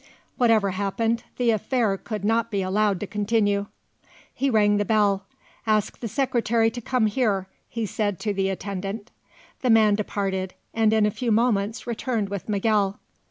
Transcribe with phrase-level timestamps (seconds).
[0.35, 3.67] Whatever happened, the affair could not be allowed to continue.
[4.33, 5.25] He rang the bell.
[5.67, 9.11] "Ask the Secretary to come here," he said to the attendant.
[9.61, 12.99] The man departed, and in a few moments returned with Miguel.